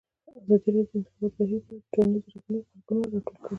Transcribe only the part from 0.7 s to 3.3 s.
راډیو د د انتخاباتو بهیر په اړه د ټولنیزو رسنیو غبرګونونه راټول